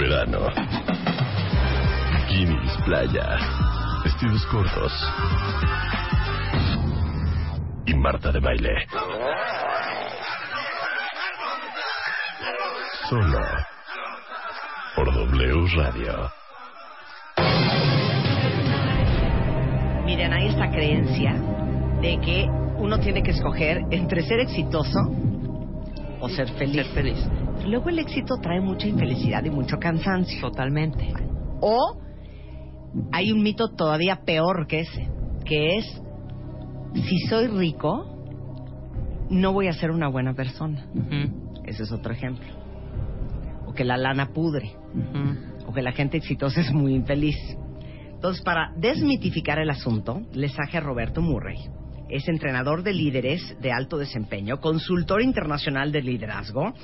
[0.00, 0.48] Verano.
[2.14, 3.38] Bikinis, playa,
[4.02, 4.92] vestidos cortos.
[7.86, 8.86] Y Marta de Baile.
[13.10, 13.40] Solo
[14.96, 16.30] por W Radio.
[20.04, 21.34] Miren, hay esta creencia
[22.00, 22.46] de que
[22.78, 24.98] uno tiene que escoger entre ser exitoso
[26.20, 26.86] o ser feliz.
[26.86, 27.39] Ser feliz.
[27.66, 30.40] Luego el éxito trae mucha infelicidad y mucho cansancio.
[30.40, 31.12] Totalmente.
[31.60, 31.96] O
[33.12, 35.08] hay un mito todavía peor que ese,
[35.44, 36.02] que es,
[36.94, 38.06] si soy rico,
[39.30, 40.86] no voy a ser una buena persona.
[41.64, 42.46] Ese es otro ejemplo.
[43.66, 44.76] O que la lana pudre.
[45.66, 47.36] o que la gente exitosa es muy infeliz.
[48.12, 51.56] Entonces, para desmitificar el asunto, les traje a Roberto Murray.
[52.10, 56.74] Es entrenador de líderes de alto desempeño, consultor internacional de liderazgo,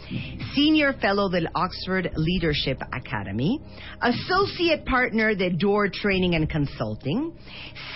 [0.55, 3.59] senior fellow del Oxford Leadership Academy,
[4.01, 7.33] associate partner de Door Training and Consulting,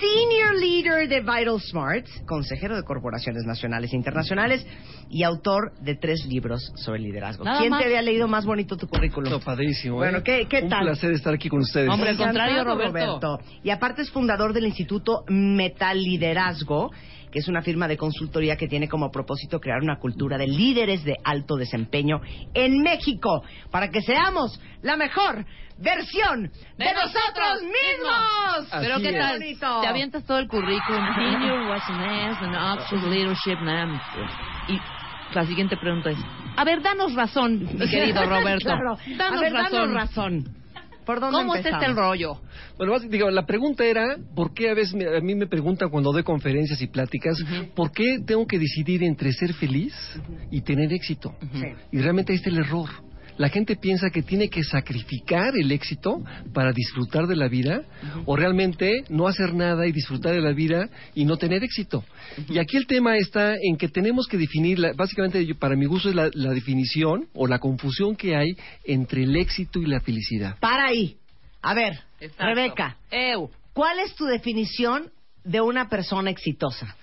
[0.00, 4.67] senior leader de Vital Smarts, consejero de corporaciones nacionales e internacionales
[5.09, 7.44] y autor de tres libros sobre liderazgo.
[7.44, 7.81] Nada ¿Quién más.
[7.81, 9.33] te había leído más bonito tu currículum?
[9.33, 9.97] Está padrísimo.
[9.97, 10.22] Bueno, ¿eh?
[10.25, 10.84] ¿qué- qué Un tal?
[10.84, 11.89] placer estar aquí con ustedes.
[11.89, 13.39] Hombre, al contrario, Roberto.
[13.62, 16.91] Y aparte es fundador del Instituto Metal Liderazgo,
[17.31, 21.05] que es una firma de consultoría que tiene como propósito crear una cultura de líderes
[21.05, 22.21] de alto desempeño
[22.55, 25.45] en México, para que seamos la mejor
[25.79, 26.43] versión
[26.77, 28.73] de, De nosotros nosotros mismos.
[28.73, 29.39] Así Pero ¿qué tal?
[29.39, 29.81] bonito.
[29.81, 31.15] Te avientas todo el currículum.
[31.15, 31.81] Senior,
[32.43, 33.57] and Oxford Leadership.
[33.62, 34.01] nam.
[34.69, 34.79] Y
[35.35, 36.19] la siguiente pregunta es,
[36.57, 38.65] a ver, danos razón, mi querido Roberto.
[38.65, 38.97] Claro.
[39.17, 39.73] Danos A ver, razón.
[39.73, 40.59] danos razón.
[41.05, 42.11] ¿Por dónde ¿Cómo está este el empezamos?
[42.11, 42.41] rollo?
[42.78, 45.88] Bueno, más- digo, la pregunta era, ¿por qué a veces me- a mí me preguntan
[45.91, 47.37] cuando doy conferencias y pláticas,
[47.75, 49.94] ¿por qué tengo que decidir entre ser feliz
[50.50, 51.34] y tener éxito?
[51.55, 51.66] Sí.
[51.93, 52.88] Y realmente ahí está el error.
[53.41, 57.83] La gente piensa que tiene que sacrificar el éxito para disfrutar de la vida
[58.27, 62.05] o realmente no hacer nada y disfrutar de la vida y no tener éxito.
[62.50, 65.87] Y aquí el tema está en que tenemos que definir, la- básicamente yo- para mi
[65.87, 68.50] gusto es la, la definición o la confusión que hay
[68.84, 70.56] entre el éxito y la felicidad.
[70.61, 71.17] Para ahí.
[71.62, 72.45] A ver, Exacto.
[72.45, 75.11] Rebeca, Eu, ¿cuál es tu definición
[75.45, 76.95] de una persona exitosa?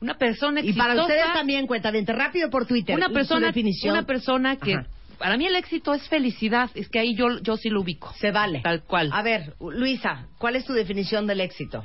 [0.00, 0.88] una persona Y exitosa.
[0.88, 2.94] para ustedes también, cuenta bien, rápido por Twitter.
[2.96, 3.92] Una su persona, definición.
[3.92, 4.74] una persona que...
[4.74, 4.86] Ajá.
[5.18, 6.70] Para mí el éxito es felicidad.
[6.74, 8.12] Es que ahí yo, yo sí lo ubico.
[8.20, 8.60] Se vale.
[8.62, 9.10] Tal cual.
[9.12, 11.82] A ver, Luisa, ¿cuál es tu definición del éxito?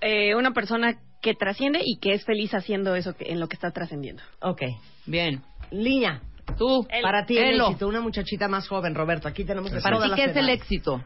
[0.00, 3.54] eh, una persona que trasciende y que es feliz haciendo eso que, en lo que
[3.54, 4.22] está trascendiendo.
[4.40, 4.62] Ok.
[5.06, 5.42] Bien.
[5.72, 6.20] Línea,
[6.56, 9.26] Tú, para ti el éxito, una muchachita más joven, Roberto.
[9.28, 11.04] Aquí tenemos de para ti, ¿qué es el éxito?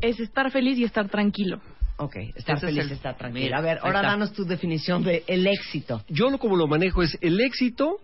[0.00, 1.60] Es estar feliz y estar tranquilo.
[1.98, 3.44] Ok, estar feliz, el- estar tranquilo.
[3.44, 6.02] Mira, a ver, ahora danos tu definición de el éxito.
[6.08, 7.96] Yo lo como lo manejo es el éxito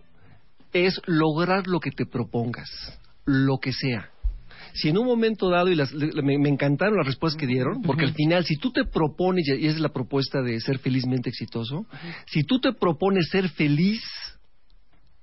[0.75, 2.69] es lograr lo que te propongas,
[3.25, 4.09] lo que sea.
[4.73, 8.03] Si en un momento dado, y las- me, me encantaron las respuestas que dieron, porque
[8.03, 11.85] al final, si tú te propones, y esa es la propuesta de ser felizmente exitoso,
[12.27, 14.03] si tú te propones ser feliz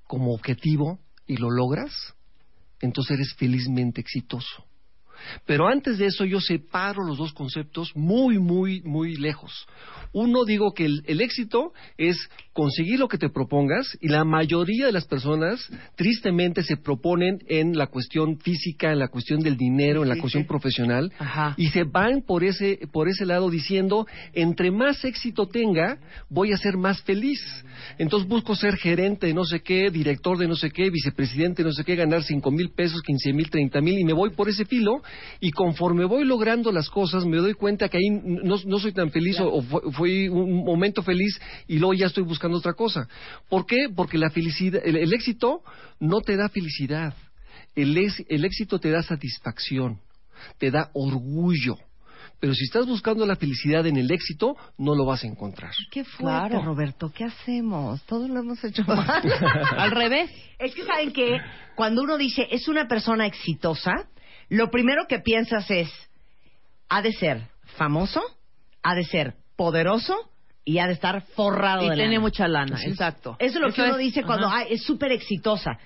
[0.06, 1.92] como objetivo y lo logras,
[2.80, 4.64] entonces eres felizmente exitoso.
[5.46, 9.66] Pero antes de eso yo separo los dos conceptos muy, muy, muy lejos.
[10.12, 12.16] Uno digo que el, el éxito es
[12.52, 17.76] conseguir lo que te propongas y la mayoría de las personas tristemente se proponen en
[17.76, 20.49] la cuestión física, en la cuestión del dinero, en la Sí, cuestión sí.
[20.49, 21.54] profesional Ajá.
[21.56, 25.96] y se van por ese, por ese lado diciendo, entre más éxito tenga,
[26.28, 27.40] voy a ser más feliz.
[27.99, 31.69] Entonces busco ser gerente de no sé qué, director de no sé qué, vicepresidente de
[31.70, 34.49] no sé qué, ganar cinco mil pesos, quince mil, treinta mil, y me voy por
[34.50, 35.02] ese filo,
[35.40, 39.10] y conforme voy logrando las cosas, me doy cuenta que ahí no, no soy tan
[39.10, 43.06] feliz o, o fue, fue un momento feliz y luego ya estoy buscando otra cosa.
[43.48, 43.86] ¿Por qué?
[43.94, 45.62] Porque la felicidad, el, el éxito
[46.00, 47.14] no te da felicidad.
[47.74, 50.00] El, es- el éxito te da satisfacción,
[50.58, 51.76] te da orgullo.
[52.40, 55.70] Pero si estás buscando la felicidad en el éxito, no lo vas a encontrar.
[55.92, 56.64] Qué fuerte, Claro.
[56.64, 57.12] Roberto.
[57.14, 58.02] ¿Qué hacemos?
[58.02, 59.22] Todos lo hemos hecho mal.
[59.76, 60.28] Al revés.
[60.58, 61.38] Es que saben que
[61.76, 64.08] cuando uno dice es una persona exitosa,
[64.48, 65.88] lo primero que piensas es
[66.88, 68.20] ha de ser famoso,
[68.82, 70.14] ha de ser poderoso
[70.64, 72.20] y ha de estar forrado Y de tiene lana.
[72.20, 73.37] mucha lana, exacto.
[73.38, 74.49] Eso es lo que uno es, dice cuando.
[74.49, 75.79] "Ay, es súper exitosa.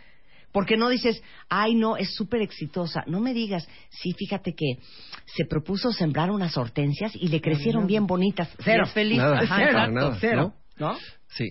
[0.52, 3.02] Porque no dices, ay, no, es súper exitosa.
[3.06, 4.78] No me digas, sí, fíjate que
[5.26, 8.49] se propuso sembrar unas hortensias y le crecieron bien bonitas.
[8.64, 8.84] Cero.
[8.84, 9.19] Y es feliz.
[9.19, 9.93] Nada, Ajá, para exacto.
[9.93, 10.55] nada, Cero.
[10.78, 10.93] ¿no?
[10.93, 10.99] ¿No?
[11.28, 11.49] Sí.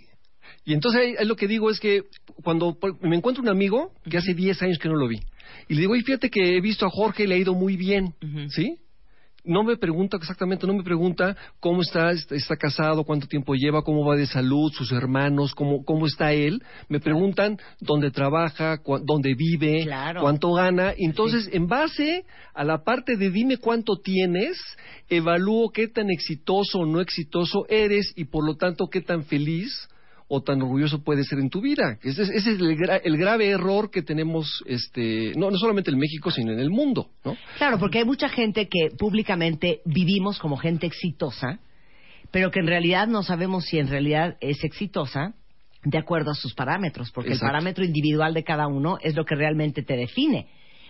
[0.64, 2.04] Y entonces ahí- lo que digo es que
[2.44, 5.20] cuando me encuentro un amigo que hace 10 años que no lo vi,
[5.68, 7.78] y le digo, oye, fíjate que he visto a Jorge y le ha ido muy
[7.78, 8.16] bien.
[8.50, 8.78] ¿sí?
[9.46, 14.06] No me pregunta exactamente, no me pregunta cómo está, está, casado, cuánto tiempo lleva, cómo
[14.06, 16.62] va de salud, sus hermanos, cómo, cómo está él.
[16.90, 20.22] Me preguntan dónde trabaja, cua- dónde vive, Claro.
[20.22, 20.94] cuánto gana.
[20.98, 24.58] Entonces, en base a la parte de dime cuánto tienes,
[25.10, 29.88] evalúo qué tan exitoso o no exitoso eres y por lo tanto qué tan feliz
[30.28, 32.00] o tan orgulloso puedes ser en tu vida.
[32.02, 35.92] Ese es, ese es el, gra- el grave error que tenemos, este, no, no solamente
[35.92, 37.38] en México, sino en el mundo, ¿no?
[37.58, 41.60] Claro, porque hay mucha gente que públicamente vivimos como gente exitosa,
[42.32, 45.36] pero que en realidad no sabemos si en realidad es exitosa
[45.84, 47.46] de acuerdo a sus parámetros, porque Exacto.
[47.46, 50.48] el parámetro individual de cada uno es lo que realmente te define.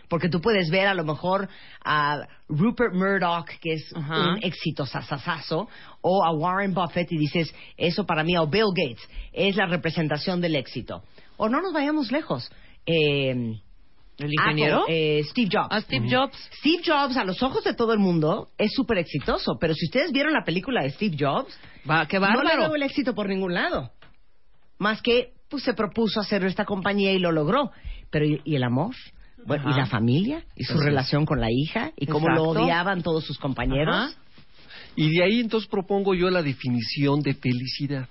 [0.10, 1.48] Porque tú puedes ver a lo mejor
[1.84, 5.68] a Rupert Murdoch, que es un éxito sasasazo,
[6.02, 10.42] o a Warren Buffett y dices, eso para mí, o Bill Gates, es la representación
[10.42, 11.04] del éxito.
[11.38, 12.52] O no nos vayamos lejos.
[12.86, 13.60] Eh,
[14.18, 14.84] ¿El ingeniero?
[14.84, 15.68] Apple, eh, Steve Jobs.
[15.72, 16.50] A Steve Jobs.
[16.60, 19.58] Steve Jobs, a los ojos de todo el mundo, es súper exitoso.
[19.60, 21.58] Pero si ustedes vieron la película de Steve Jobs,
[21.90, 23.92] Va, qué no le veo el éxito por ningún lado.
[24.78, 27.72] Más que, pues se propuso hacer esta compañía y lo logró.
[28.10, 28.96] Pero, ¿y, y el amor?
[29.45, 30.44] Bueno, ¿Y la familia?
[30.56, 31.92] ¿Y su relación con la hija?
[31.95, 33.95] ¿Y cómo lo odiaban todos sus compañeros?
[33.95, 34.25] Ajá.
[34.95, 38.07] Y de ahí entonces propongo yo la definición de felicidad.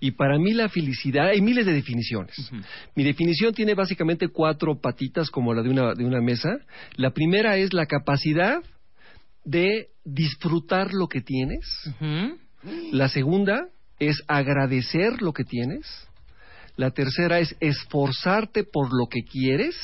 [0.00, 2.50] Y para mí la felicidad, hay miles de definiciones.
[2.96, 6.58] Mi definición tiene básicamente cuatro patitas como la de una, de una mesa.
[6.96, 8.60] La primera es la capacidad
[9.44, 11.64] de disfrutar lo que tienes.
[12.90, 13.68] La segunda
[14.00, 15.86] es agradecer lo que tienes.
[16.76, 19.76] La tercera es esforzarte por lo que quieres.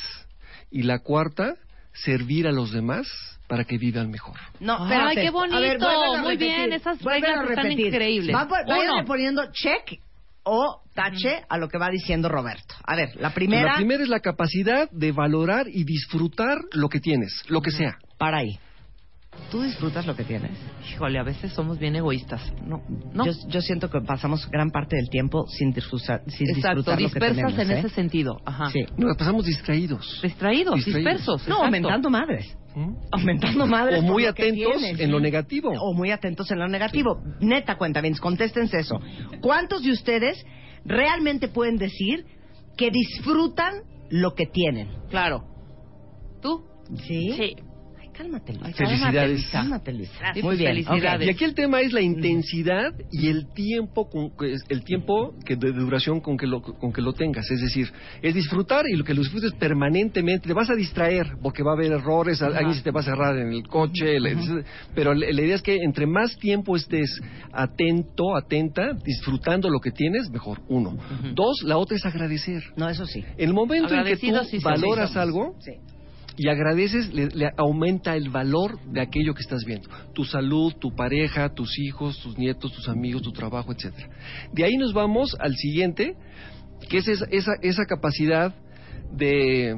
[0.71, 1.55] Y la cuarta,
[1.93, 3.07] servir a los demás
[3.47, 4.35] para que vivan mejor.
[4.59, 5.21] No, Ay, espérate.
[5.21, 5.57] qué bonito.
[5.57, 6.37] A ver, a Muy repetir.
[6.55, 8.35] bien, esas reglas están increíbles.
[8.35, 9.05] Va, váyanle Uno.
[9.05, 9.99] poniendo check
[10.43, 12.75] o tache a lo que va diciendo Roberto.
[12.85, 16.99] A ver, la primera, La primera es la capacidad de valorar y disfrutar lo que
[16.99, 17.97] tienes, lo que sea.
[18.17, 18.59] para ahí.
[19.51, 20.51] ¿Tú disfrutas lo que tienes?
[20.91, 22.41] Híjole, a veces somos bien egoístas.
[22.65, 22.83] No,
[23.13, 23.25] no.
[23.25, 27.09] Yo, yo siento que pasamos gran parte del tiempo sin disfrutar, sin Exacto, disfrutar lo
[27.09, 27.59] que dispersas tenemos.
[27.59, 27.79] en ¿eh?
[27.79, 28.37] ese sentido.
[28.45, 28.69] Ajá.
[28.69, 28.85] Sí.
[28.97, 30.19] Nos pasamos distraídos.
[30.21, 31.03] Distraídos, Distraídos.
[31.03, 31.47] dispersos.
[31.47, 31.65] No, exacto.
[31.65, 32.55] aumentando madres.
[32.75, 32.93] ¿Mm?
[33.11, 33.99] Aumentando madres.
[33.99, 34.99] O muy atentos tienes.
[34.99, 35.71] en lo negativo.
[35.71, 37.19] O muy atentos en lo negativo.
[37.39, 38.99] Neta, cuenta bien, contéstense eso.
[39.41, 40.45] ¿Cuántos de ustedes
[40.85, 42.25] realmente pueden decir
[42.77, 43.81] que disfrutan
[44.11, 44.89] lo que tienen?
[45.09, 45.43] Claro.
[46.41, 46.63] ¿Tú?
[47.07, 47.33] ¿Sí?
[47.35, 47.55] Sí.
[48.19, 48.53] Cálmate.
[48.73, 49.47] Felicidades.
[49.49, 49.93] Cálmate,
[50.43, 50.71] Muy bien.
[50.71, 51.25] felicidades.
[51.25, 55.55] Y aquí el tema es la intensidad y el tiempo con, que- el tiempo que
[55.55, 57.89] de duración con que lo con que lo tengas, es decir,
[58.21, 61.75] es disfrutar y lo que lo disfrutes permanentemente, te vas a distraer porque va a
[61.75, 64.35] haber errores, al- alguien se te va a cerrar en el coche, le-
[64.93, 67.21] pero la, la idea es que entre más tiempo estés
[67.53, 70.59] atento, atenta, disfrutando lo que tienes, mejor.
[70.67, 70.97] Uno.
[71.33, 72.61] Dos, la otra es agradecer.
[72.75, 73.23] No, eso sí.
[73.37, 75.71] El momento en que tú sí valoras algo, Sí.
[76.37, 79.89] Y agradeces, le, aumenta el valor de aquello que estás viendo.
[80.13, 84.09] Tu salud, tu pareja, tus hijos, tus nietos, tus amigos, tu trabajo, etcétera.
[84.53, 86.15] De ahí nos vamos al siguiente,
[86.89, 88.53] que es esa, esa, esa capacidad
[89.11, 89.75] de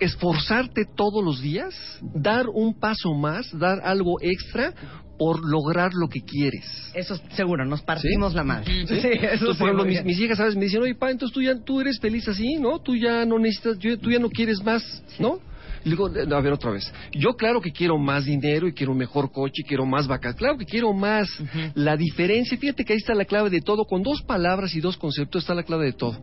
[0.00, 1.74] esforzarte todos los días,
[2.14, 4.74] dar un paso más, dar algo extra
[5.20, 6.64] por lograr lo que quieres.
[6.94, 8.36] Eso seguro, nos partimos ¿Sí?
[8.38, 8.86] la madre.
[8.86, 8.94] ¿Sí?
[8.94, 10.56] eso Entonces, por ejemplo, mis, mis hijas, ¿sabes?
[10.56, 12.78] Me dicen, oye, pa, entonces tú ya tú eres feliz así, ¿no?
[12.78, 14.82] Tú ya no necesitas, tú ya no quieres más,
[15.18, 15.38] ¿no?
[15.84, 16.90] Y digo, "Eh, a ver, otra vez.
[17.12, 20.34] Yo claro que quiero más dinero y quiero un mejor coche y quiero más vacas.
[20.36, 21.28] Claro que quiero más.
[21.74, 23.84] La diferencia, fíjate que ahí está la clave de todo.
[23.84, 26.18] Con dos palabras y dos conceptos está la clave de todo.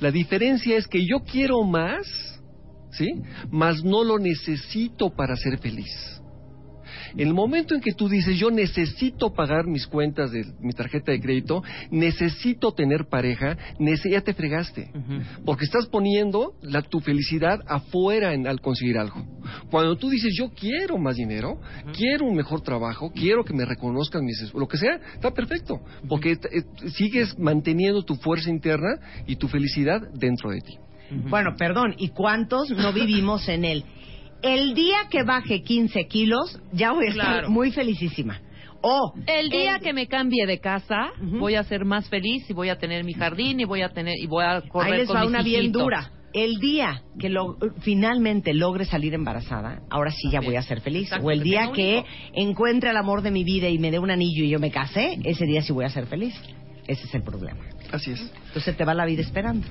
[0.00, 2.06] La diferencia es que yo quiero más,
[2.92, 3.12] ¿sí?
[3.50, 6.21] Mas no lo necesito para ser feliz.
[7.16, 11.12] En el momento en que tú dices, yo necesito pagar mis cuentas de mi tarjeta
[11.12, 13.56] de crédito, necesito tener pareja,
[14.10, 14.90] ya te fregaste.
[15.44, 19.24] Porque estás poniendo la, tu felicidad afuera en- al conseguir algo.
[19.70, 21.60] Cuando tú dices, yo quiero más dinero,
[21.96, 25.80] quiero un mejor trabajo, quiero que me reconozcan mis lo que sea, está perfecto.
[26.08, 30.76] Porque eh, sigues manteniendo tu fuerza interna y tu felicidad dentro de ti.
[31.28, 33.84] Bueno, perdón, ¿y cuántos no vivimos en el
[34.42, 37.50] el día que baje 15 kilos, ya voy a estar Claro.
[37.50, 38.40] muy felicísima.
[38.82, 41.38] O El día el- que me cambie de casa, Ujú.
[41.38, 44.14] voy a ser más feliz y voy a tener mi jardín y voy a tener
[44.18, 45.82] y voy a correr Ahí les con va mis una bien hijitos.
[45.82, 46.10] dura.
[46.34, 51.04] El día que lo- finalmente logre salir embarazada, ahora sí ya voy a ser feliz.
[51.04, 53.90] Exacto, o el que día tenga que encuentre el amor de mi vida y me
[53.90, 56.34] dé un anillo y yo me case, ese día sí voy a ser feliz.
[56.88, 57.60] Ese es el problema.
[57.92, 58.32] Así es.
[58.48, 59.66] Entonces te va la vida esperando.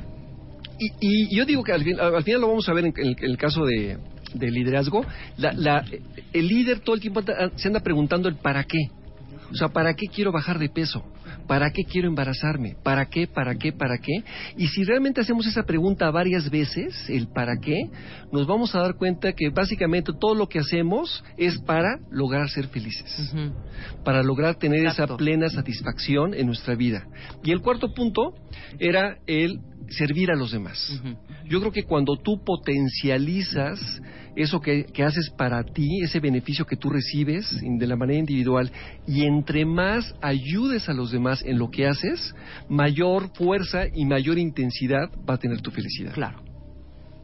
[0.80, 3.10] Y, y yo digo que al, fin- al final lo vamos a ver en, el,
[3.20, 3.98] en el caso de,
[4.34, 5.06] de liderazgo.
[5.38, 5.86] La- la-
[6.34, 7.22] el líder todo el tiempo
[7.56, 8.90] se anda preguntando el para qué.
[9.52, 11.04] O sea, ¿para qué quiero bajar de peso?
[11.48, 12.76] ¿Para qué quiero embarazarme?
[12.84, 13.28] ¿Para qué?
[13.28, 13.72] ¿Para qué?
[13.72, 14.24] ¿Para qué?
[14.58, 17.90] Y si realmente hacemos esa pregunta varias veces, el para qué,
[18.32, 22.68] nos vamos a dar cuenta que básicamente todo lo que hacemos es para lograr ser
[22.68, 23.34] felices
[24.04, 27.08] para lograr tener esa plena satisfacción en nuestra vida.
[27.44, 28.34] Y el cuarto punto
[28.80, 29.60] era el
[29.90, 31.02] servir a los demás.
[31.48, 34.02] Yo creo que cuando tú potencializas
[34.36, 38.72] eso que, que haces para ti, ese beneficio que tú recibes de la manera individual,
[39.08, 42.34] y entre más ayudes a los demás en lo que haces,
[42.70, 46.14] mayor fuerza y mayor intensidad va a tener tu felicidad.
[46.14, 46.42] Claro.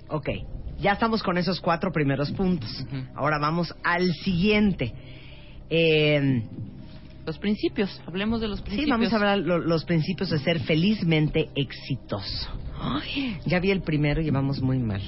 [0.10, 0.30] Ok,
[0.80, 2.86] ya estamos con esos cuatro primeros puntos.
[3.16, 4.94] Ahora vamos al siguiente.
[5.70, 6.44] Eh,
[7.26, 8.86] Los principios, hablemos de los principios.
[8.86, 12.50] sí, vamos a hablar lo- los principios de ser felizmente exitoso.
[13.46, 15.02] Ya vi el primero y vamos muy mal.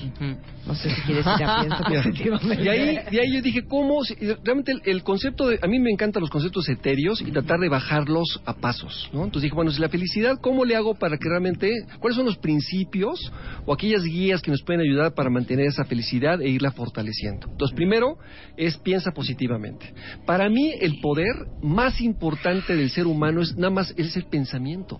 [0.65, 2.63] No sé si quieres ir a pienso positivamente.
[2.63, 4.01] Y ahí, de ahí yo dije, ¿cómo?
[4.43, 5.59] Realmente el, el concepto de...
[5.61, 9.23] A mí me encantan los conceptos etéreos y tratar de bajarlos a pasos, ¿no?
[9.23, 11.71] Entonces dije, bueno, si la felicidad, ¿cómo le hago para que realmente...
[11.99, 13.31] ¿Cuáles son los principios
[13.65, 17.47] o aquellas guías que nos pueden ayudar para mantener esa felicidad e irla fortaleciendo?
[17.49, 18.17] Entonces, primero
[18.57, 19.93] es piensa positivamente.
[20.25, 24.99] Para mí, el poder más importante del ser humano es nada más, es el pensamiento.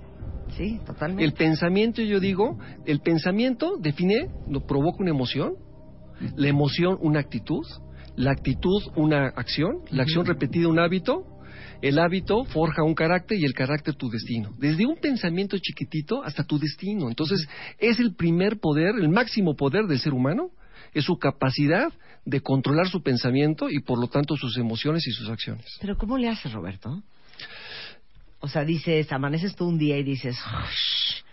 [0.59, 1.23] Sí, totalmente.
[1.23, 4.27] El pensamiento, yo digo, el pensamiento define,
[4.67, 5.53] provoca una emoción,
[6.35, 7.65] la emoción una actitud,
[8.17, 11.23] la actitud una acción, la acción repetida un hábito,
[11.81, 14.53] el hábito forja un carácter y el carácter tu destino.
[14.57, 17.07] Desde un pensamiento chiquitito hasta tu destino.
[17.07, 17.47] Entonces,
[17.77, 20.49] es el primer poder, el máximo poder del ser humano,
[20.93, 21.93] es su capacidad
[22.25, 25.77] de controlar su pensamiento y por lo tanto sus emociones y sus acciones.
[25.79, 27.01] Pero ¿cómo le haces, Roberto?
[28.41, 31.24] O sea, dices, amaneces tú un día y dices, "Ush,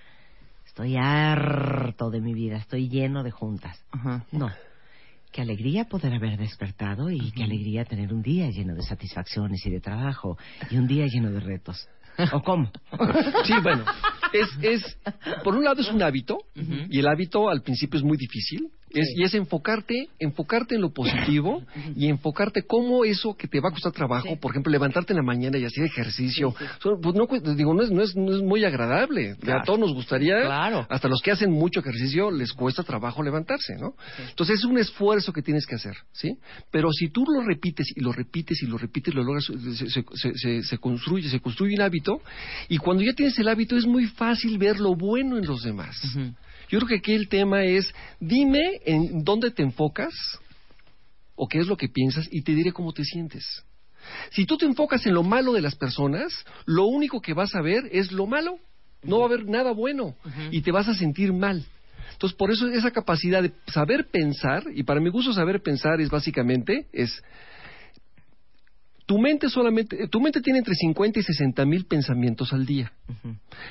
[0.67, 3.83] estoy harto de mi vida, estoy lleno de juntas.
[3.93, 4.25] Ajá.
[4.33, 4.51] No.
[5.33, 9.71] Qué alegría poder haber despertado y qué alegría tener un día lleno de satisfacciones y
[9.71, 10.39] de trabajo
[10.71, 11.89] y un día lleno de retos.
[12.33, 12.71] ¿O cómo?
[13.45, 13.85] Sí, bueno,
[14.33, 14.99] es, es,
[15.45, 19.13] por un lado es un hábito, y el hábito al principio es muy difícil, es,
[19.17, 21.63] y es enfocarte, enfocarte en lo positivo,
[21.97, 25.23] y enfocarte cómo eso que te va a costar trabajo, por ejemplo, levantarte en la
[25.23, 26.55] mañana y hacer ejercicio,
[27.03, 29.93] pues no, cu- digo, no es, no es, no es muy agradable, a todos nos
[29.95, 30.87] gustaría, Claro.
[30.89, 33.95] hasta los que hacen mucho ejercicio les cuesta trabajo levantarse, ¿no?
[34.29, 36.39] Entonces es un esfuerzo que tienes que hacer, ¿sí?
[36.71, 40.05] Pero si tú lo repites y lo repites y lo repites, lo logras, se, se-
[40.15, 42.21] se- se- se construye, se construye un hábito,
[42.69, 45.97] y cuando ya tienes el hábito es muy fácil ver lo bueno en los demás.
[46.05, 46.33] Ujú.
[46.69, 50.13] Yo creo que aquí el tema es, dime en dónde te enfocas
[51.35, 53.65] o qué es lo que piensas y te diré cómo te sientes.
[54.31, 56.33] Si tú te enfocas en lo malo de las personas,
[56.65, 58.59] lo único que vas a ver es lo malo.
[59.03, 60.17] No va a haber nada bueno
[60.51, 61.65] y te vas a sentir mal.
[62.13, 66.09] Entonces, por eso esa capacidad de saber pensar, y para mi gusto saber pensar es
[66.09, 67.23] básicamente, es
[69.05, 72.93] tu mente solamente, tu mente tiene entre 50 y 60 mil pensamientos al día.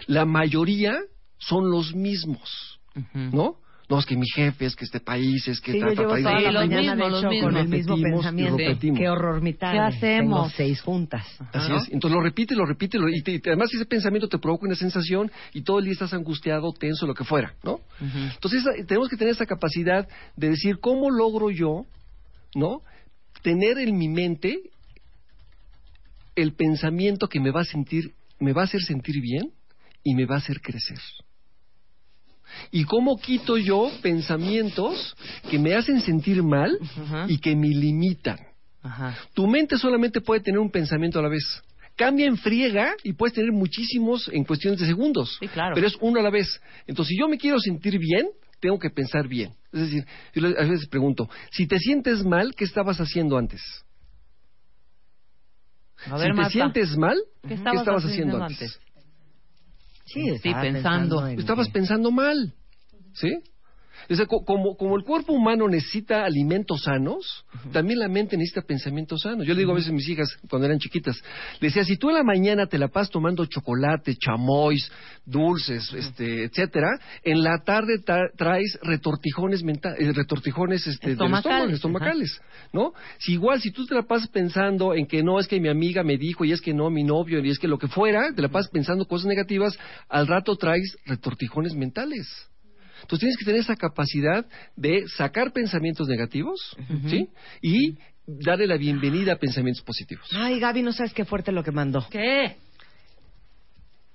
[0.08, 1.00] La mayoría
[1.38, 2.75] son los mismos,
[3.14, 3.58] ¿no?
[3.88, 5.74] No, es que mi jefe, es que este país, es que...
[5.74, 7.68] Sí, ta, yo ta, llevo ta, y- toda Sí, la mañana, de hecho, con el
[7.68, 8.58] mismo pensamiento.
[8.96, 9.74] Qué horror mi tarde.
[9.74, 10.48] ¿Qué hacemos?
[10.48, 11.28] Tengo seis juntas.
[11.54, 11.78] Así ¿no?
[11.78, 11.90] es.
[11.92, 14.76] Entonces lo repite, lo repite, lo- y, te- te- además ese pensamiento te provoca una
[14.76, 17.80] sensación y todo el día estás angustiado, tenso, lo que fuera, ¿no?
[18.00, 21.86] Entonces esa- tenemos que tener esa capacidad de decir cómo logro yo,
[22.56, 22.82] ¿no?
[23.44, 24.72] Tener en mi mente
[26.36, 29.52] el pensamiento que me va a sentir, me va a hacer sentir bien
[30.04, 30.98] y me va a hacer crecer.
[32.72, 35.16] ¿Y cómo quito yo pensamientos
[35.50, 36.78] que me hacen sentir mal
[37.28, 38.38] y que me limitan?
[38.82, 39.16] Ajá.
[39.34, 41.44] Tu mente solamente puede tener un pensamiento a la vez.
[41.96, 45.38] Cambia en friega y puedes tener muchísimos en cuestiones de segundos.
[45.40, 45.76] Sí, claro.
[45.76, 46.62] Pero es uno a la vez.
[46.88, 48.28] Entonces, si yo me quiero sentir bien,
[48.60, 49.54] tengo que pensar bien.
[49.72, 53.62] Es decir, yo a veces pregunto, si te sientes mal, ¿qué estabas haciendo antes?
[56.10, 58.76] A ver, si te Marta, sientes mal, ¿qué ¿qué estabas estabas, haciendo haciendo antes?
[58.76, 58.85] antes?
[60.06, 61.28] Sí, Sí, estaba pensando.
[61.28, 62.54] en- Estabas pensando mal.
[63.14, 63.40] ¿Sí?
[64.10, 68.62] O sea, co- como, como el cuerpo humano necesita alimentos sanos, también la mente necesita
[68.62, 69.48] pensamientos sanos.
[69.48, 71.16] Yo le digo a veces a mis hijas, cuando eran chiquitas,
[71.60, 74.92] decía, si tú en la mañana te la pasas tomando chocolate, chamois,
[75.26, 76.90] dulces, este, etcétera,
[77.24, 82.42] en la tarde tra- traes retortijones menta- eh, retortijones este, del Estomacales, estómago, estomacales,
[82.74, 82.94] ¿no?
[83.20, 86.04] Si igual, si tú te la pasas pensando en que no, es que mi amiga
[86.04, 88.42] me dijo, y es que no, mi novio, y es que lo que fuera, te
[88.42, 89.78] la pasas pensando cosas negativas,
[90.10, 92.28] al rato traes retortijones mentales.
[93.06, 94.46] Entonces tienes que tener esa capacidad
[94.76, 96.76] de sacar pensamientos negativos,
[97.08, 97.30] ¿sí?
[97.62, 100.28] Y darle la bienvenida a pensamientos positivos.
[100.34, 102.08] Ay, Gaby, no sabes qué fuerte lo que mandó.
[102.10, 102.58] ¿Qué?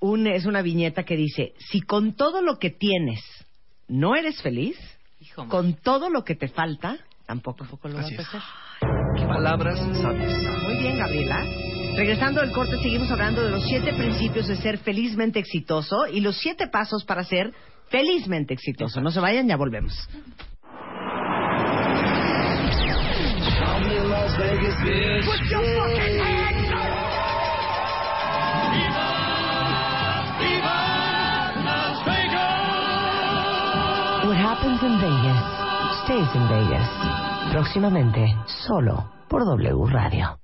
[0.01, 3.21] Un, es una viñeta que dice, si con todo lo que tienes
[3.89, 4.77] no eres feliz,
[5.21, 5.51] Hijo, man.
[5.51, 8.27] con todo lo que te falta, tampoco, tampoco lo vas Así a es.
[8.29, 8.41] hacer.
[9.29, 10.33] Palabras sabias.
[10.65, 11.45] Muy bien, Gabriela.
[11.97, 16.37] Regresando al corte, seguimos hablando de los siete principios de ser felizmente exitoso y los
[16.39, 17.53] siete pasos para ser
[17.91, 19.01] felizmente exitoso.
[19.01, 19.93] No se vayan, ya volvemos.
[34.25, 35.61] What happens in Vegas
[36.05, 36.89] stays in Vegas.
[37.53, 38.35] Próximamente,
[38.67, 40.39] solo por W Radio.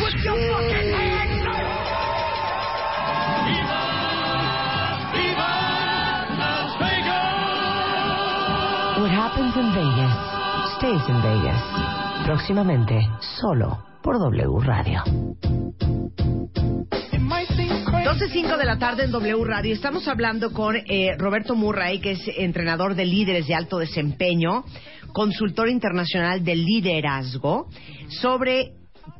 [0.00, 0.71] What
[10.82, 11.62] stays in Vegas.
[12.26, 13.08] Próximamente,
[13.40, 15.00] solo por W Radio.
[17.24, 19.74] 12.05 de la tarde en W Radio.
[19.74, 24.64] Estamos hablando con eh, Roberto Murray, que es entrenador de líderes de alto desempeño,
[25.12, 27.68] consultor internacional de liderazgo,
[28.08, 28.72] sobre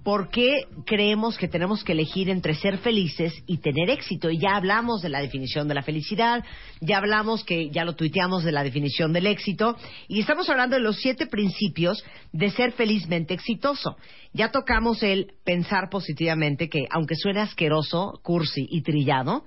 [0.02, 4.30] por qué creemos que tenemos que elegir entre ser felices y tener éxito.
[4.30, 6.44] Y ya hablamos de la definición de la felicidad,
[6.80, 9.76] ya hablamos que ya lo tuiteamos de la definición del éxito,
[10.08, 13.96] y estamos hablando de los siete principios de ser felizmente exitoso.
[14.32, 19.44] Ya tocamos el pensar positivamente, que aunque suene asqueroso, cursi y trillado,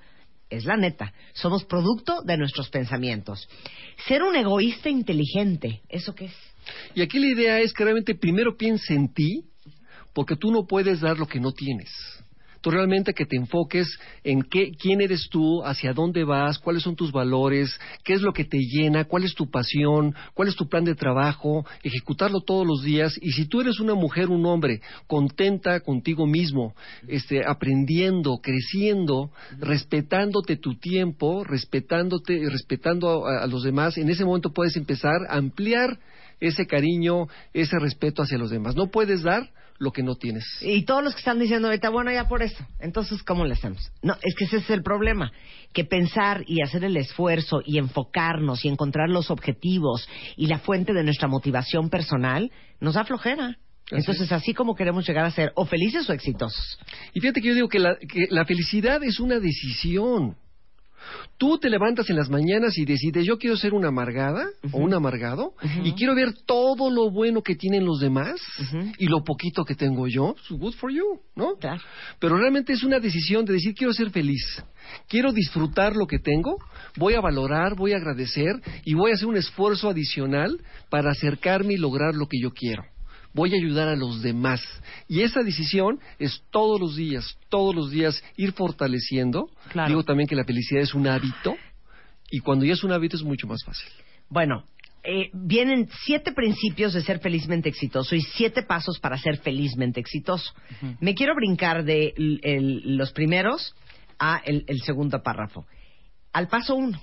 [0.48, 1.12] es la neta.
[1.32, 3.48] Somos producto de nuestros pensamientos.
[4.06, 6.34] Ser un egoísta inteligente, ¿eso qué es?
[6.94, 9.44] Y aquí la idea es que realmente primero piense en ti,
[10.16, 11.90] porque tú no puedes dar lo que no tienes.
[12.62, 13.86] Tú realmente que te enfoques
[14.24, 18.32] en qué, quién eres tú, hacia dónde vas, cuáles son tus valores, qué es lo
[18.32, 22.66] que te llena, cuál es tu pasión, cuál es tu plan de trabajo, ejecutarlo todos
[22.66, 23.18] los días.
[23.20, 26.74] Y si tú eres una mujer, un hombre, contenta contigo mismo,
[27.06, 34.50] este, aprendiendo, creciendo, respetándote tu tiempo, respetándote, respetando a, a los demás, en ese momento
[34.50, 35.98] puedes empezar a ampliar
[36.40, 38.74] ese cariño, ese respeto hacia los demás.
[38.76, 40.44] No puedes dar lo que no tienes.
[40.60, 42.64] Y todos los que están diciendo ahorita, bueno, ya por eso.
[42.80, 43.90] Entonces, ¿cómo le hacemos?
[44.02, 45.32] No, es que ese es el problema.
[45.72, 50.92] Que pensar y hacer el esfuerzo y enfocarnos y encontrar los objetivos y la fuente
[50.92, 53.56] de nuestra motivación personal nos da flojera.
[53.90, 56.78] Entonces, así como queremos llegar a ser o felices o exitosos.
[57.14, 60.36] Y fíjate que yo digo que la, que la felicidad es una decisión.
[61.38, 64.94] Tú te levantas en las mañanas y decides, yo quiero ser una amargada o un
[64.94, 65.54] amargado
[65.84, 68.40] y quiero ver todo lo bueno que tienen los demás
[68.98, 70.34] y lo poquito que tengo yo.
[70.48, 71.56] So good for you, ¿no?
[71.56, 71.82] Claro.
[72.18, 74.42] Pero realmente es una decisión de decir, quiero ser feliz,
[75.08, 76.56] quiero disfrutar lo que tengo,
[76.96, 78.54] voy a valorar, voy a agradecer
[78.84, 82.82] y voy a hacer un esfuerzo adicional para acercarme y lograr lo que yo quiero.
[83.36, 84.62] Voy a ayudar a los demás.
[85.08, 89.50] Y esa decisión es todos los días, todos los días ir fortaleciendo.
[89.70, 89.88] Claro.
[89.90, 91.54] Digo también que la felicidad es un hábito
[92.30, 93.88] y cuando ya es un hábito es mucho más fácil.
[94.30, 94.64] Bueno,
[95.04, 100.52] eh, vienen siete principios de ser felizmente exitoso y siete pasos para ser felizmente exitoso.
[101.00, 103.74] Me quiero brincar de el- los primeros
[104.18, 105.66] a el, el segundo párrafo.
[106.32, 106.98] Al paso uno,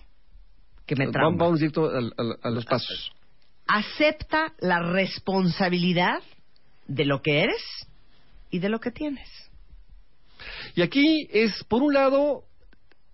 [0.86, 1.38] que me Vamos, trauma.
[1.46, 1.89] vamos directo
[2.43, 3.12] a los pasos.
[3.67, 6.21] Acepta la responsabilidad
[6.88, 7.88] de lo que eres
[8.49, 9.30] y de lo que tienes.
[10.76, 12.43] Y aquí es, por un lado,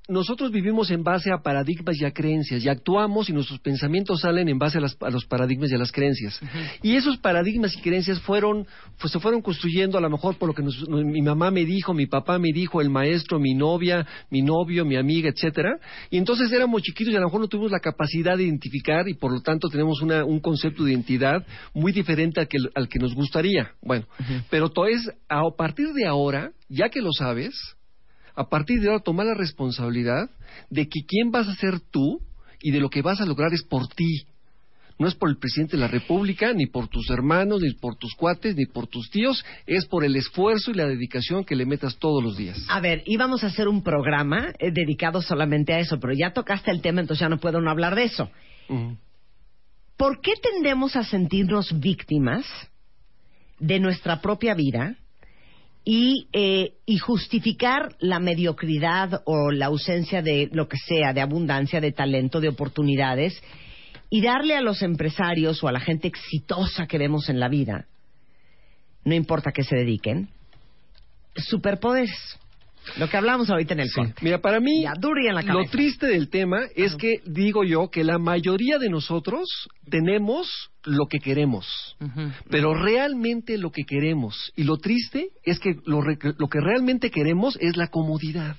[0.10, 4.50] nosotros vivimos en base a paradigmas y a creencias, y actuamos y nuestros pensamientos salen
[4.50, 6.40] en base a, las- a los paradigmas y a las creencias.
[6.82, 8.66] Y esos paradigmas y creencias fueron,
[9.00, 11.94] pues, se fueron construyendo a lo mejor por lo que nos- mi mamá me dijo,
[11.94, 15.80] mi papá me dijo, el maestro, mi novia, mi novio, mi amiga, etcétera.
[16.10, 19.14] Y entonces éramos chiquitos y a lo mejor no tuvimos la capacidad de identificar y
[19.14, 23.00] por lo tanto tenemos una- un concepto de identidad muy diferente al que, al que
[23.00, 23.72] nos gustaría.
[23.82, 24.06] Bueno,
[24.50, 27.54] pero to- es a partir de ahora, ya que lo sabes,
[28.40, 30.30] a partir de ahora tomar la responsabilidad
[30.70, 32.22] de que quién vas a ser tú
[32.62, 34.24] y de lo que vas a lograr es por ti.
[34.98, 38.16] No es por el presidente de la República, ni por tus hermanos, ni por tus
[38.16, 39.44] cuates, ni por tus tíos.
[39.68, 42.66] Es por el esfuerzo y la dedicación que le metas todos los días.
[42.70, 46.72] A ver, íbamos a hacer un programa eh, dedicado solamente a eso, pero ya tocaste
[46.72, 48.30] el tema, entonces ya no puedo no hablar de eso.
[49.98, 52.46] ¿Por qué tendemos a sentirnos víctimas
[53.60, 54.96] de nuestra propia vida
[55.92, 61.82] y, eh, y justificar la mediocridad o la ausencia de lo que sea, de abundancia,
[61.82, 63.42] de talento, de oportunidades,
[64.08, 67.88] y darle a los empresarios o a la gente exitosa que vemos en la vida,
[69.04, 70.30] no importa que se dediquen,
[71.36, 72.12] superpoderes?
[72.98, 73.96] Lo que hablamos ahorita en el Sí.
[73.96, 74.14] corte.
[74.22, 74.84] Mira, para mí,
[75.54, 79.48] lo triste del tema es que digo yo que la mayoría de nosotros
[79.90, 81.96] tenemos lo que queremos.
[82.50, 87.58] Pero realmente lo que queremos, y lo triste es que lo, lo que realmente queremos
[87.62, 88.56] es la comodidad.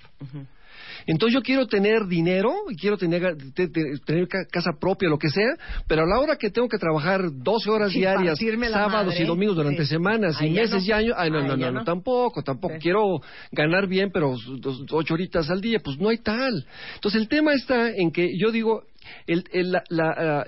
[1.07, 5.19] Entonces yo quiero tener dinero, y quiero tener, te- te- tener ca- casa propia, lo
[5.19, 5.51] que sea,
[5.87, 8.39] pero a la hora que tengo que trabajar 12 horas Sí, diarias,
[8.71, 9.23] sábados madre.
[9.23, 9.91] y domingos durante Sí.
[9.91, 10.89] semanas y meses no.
[10.89, 12.75] y años, ay no, no, no, no, tampoco, tampoco.
[12.75, 12.81] Sí.
[12.81, 13.21] Quiero
[13.53, 16.65] ganar bien, pero dos- ocho horitas al día, pues no hay tal.
[16.95, 18.83] Entonces el tema está en que yo digo,
[19.27, 20.47] el, el- la- la,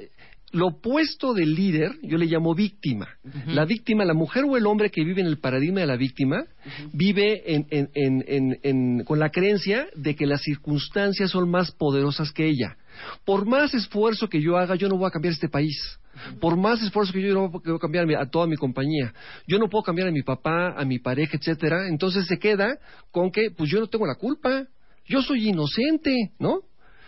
[0.52, 3.08] lo opuesto del líder, yo le llamo víctima.
[3.46, 6.44] La víctima, la mujer o el hombre que vive en el paradigma de la víctima,
[6.92, 11.72] vive en- en- en- en- en- con la creencia de que las circunstancias son más
[11.72, 12.76] poderosas que ella.
[13.24, 15.76] Por más esfuerzo que yo haga, yo no voy a cambiar este país.
[16.40, 19.14] Por más esfuerzo que yo no puedo cambiar a toda mi compañía,
[19.48, 21.88] yo no puedo cambiar a mi papá, a mi pareja, etcétera.
[21.88, 22.78] Entonces se queda
[23.10, 24.66] con que, pues yo no tengo la culpa,
[25.06, 26.60] yo soy inocente, ¿no?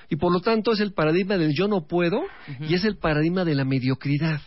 [0.08, 2.22] Y por lo tanto es el paradigma del yo no puedo
[2.60, 4.40] y es el paradigma de la mediocridad.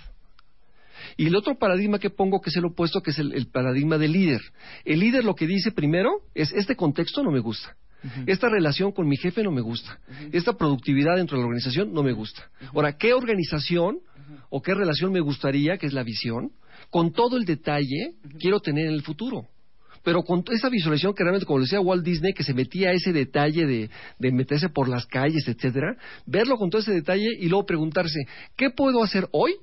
[1.15, 3.97] Y el otro paradigma que pongo, que es el opuesto, que es el, el paradigma
[3.97, 4.41] del líder.
[4.85, 7.75] El líder lo que dice primero es, este contexto no me gusta.
[8.25, 9.99] Esta relación con mi jefe no me gusta.
[10.31, 12.49] Esta productividad dentro de la organización no me gusta.
[12.73, 13.99] Ahora, ¿qué organización
[14.49, 16.51] o qué relación me gustaría, que es la visión,
[16.89, 19.47] con todo el detalle quiero tener en el futuro?
[20.07, 23.11] Pero con esa visualización que realmente, como decía Walt Disney, que se metía a ese
[23.11, 27.65] detalle de, de meterse por las calles, etcétera, verlo con todo ese detalle y luego
[27.65, 28.21] preguntarse,
[28.55, 29.55] ¿qué puedo hacer hoy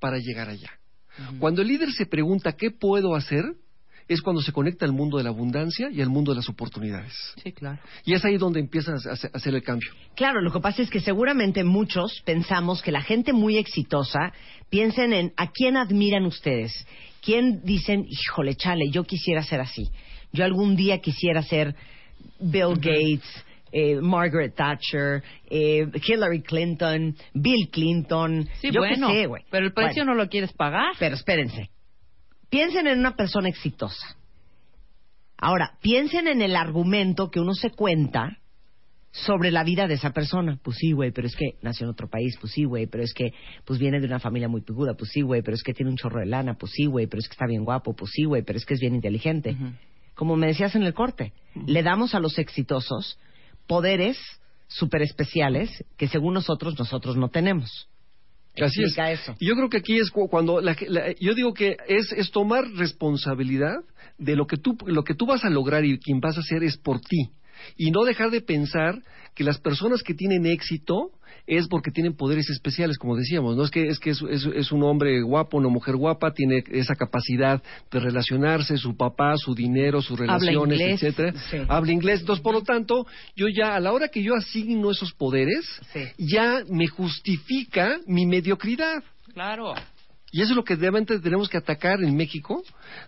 [0.00, 0.70] para llegar allá?
[1.38, 3.44] Cuando el líder se pregunta qué puedo hacer,
[4.08, 7.14] es cuando se conecta al mundo de la abundancia y al mundo de las oportunidades.
[7.40, 7.78] Sí, claro.
[8.04, 9.88] Y es ahí donde empiezas a hacer- a hacer el cambio.
[10.16, 14.32] Claro, lo que pasa es que seguramente muchos pensamos que la gente muy exitosa
[14.68, 16.72] piensen en a quién admiran ustedes,
[17.22, 19.88] quién dicen, híjole, chale, yo quisiera ser así,
[20.32, 21.74] yo algún día quisiera ser
[22.40, 29.08] Bill Gates, eh, Margaret Thatcher, eh, Hillary Clinton, Bill Clinton, Sí, yo bueno.
[29.08, 29.44] qué sé, güey.
[29.50, 30.92] Pero el precio Bueno, no lo quieres pagar.
[30.98, 31.70] Pero espérense,
[32.50, 34.16] piensen en una persona exitosa.
[35.38, 38.36] Ahora, piensen en el argumento que uno se cuenta
[39.12, 40.58] sobre la vida de esa persona.
[40.62, 42.36] Pues sí, güey, pero es que nació en otro país.
[42.40, 43.30] Pues sí, güey, pero es que
[43.64, 44.94] pues viene de una familia muy picuda.
[44.94, 46.54] Pues sí, güey, pero es que tiene un chorro de lana.
[46.54, 47.94] Pues sí, güey, pero es que está bien guapo.
[47.94, 49.56] Pues sí, güey, pero es que es bien inteligente.
[50.14, 51.32] Como me decías en el corte,
[51.66, 53.18] le damos a los exitosos
[53.66, 54.18] poderes
[54.66, 57.88] super especiales que según nosotros nosotros no tenemos.
[58.60, 58.96] Así es.
[58.98, 59.34] Eso.
[59.40, 60.76] Yo creo que aquí es cu- cuando la
[61.20, 63.76] yo digo que es, es tomar responsabilidad
[64.18, 66.62] de lo que tú lo que tú vas a lograr y quien vas a hacer
[66.62, 67.30] es por ti
[67.76, 68.94] y no dejar de pensar
[69.34, 71.10] que las personas que tienen éxito
[71.46, 74.70] es porque tienen poderes especiales, como decíamos, no es que es que es, es- es
[74.70, 80.00] un hombre guapo, una mujer guapa, tiene esa capacidad de relacionarse, su papá, su dinero,
[80.02, 81.56] sus Habla relaciones, inglés, etcétera, sí.
[81.68, 85.12] habla inglés, entonces por lo tanto, yo ya a la hora que yo asigno esos
[85.14, 86.04] poderes, Sí.
[86.18, 89.02] ya me justifica mi mediocridad.
[89.32, 89.74] Claro.
[90.34, 92.62] Y eso es lo que realmente tenemos que atacar en México,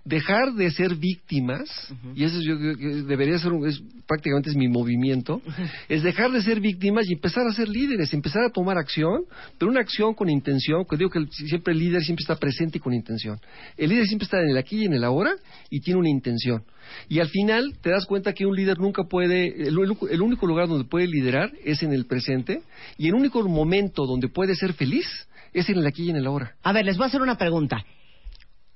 [0.04, 1.68] dejar de ser víctimas,
[2.14, 5.40] y eso yo que debería ser, un- es, prácticamente es mi movimiento,
[5.88, 9.22] es dejar de ser víctimas y empezar a ser líderes, empezar a tomar acción,
[9.58, 12.76] pero una acción con intención, que digo que el- siempre el líder siempre está presente
[12.76, 13.38] y con intención.
[13.78, 15.32] El líder siempre está en el aquí y en el ahora
[15.70, 16.62] y tiene una intención.
[17.08, 20.46] Y al final te das cuenta que un líder nunca puede, el, el- el único
[20.46, 22.60] lugar donde puede liderar es en el presente
[22.98, 25.06] y el único momento donde puede ser feliz
[25.54, 26.54] es en el aquí y en el ahora.
[26.62, 27.84] A ver, les voy a hacer una pregunta.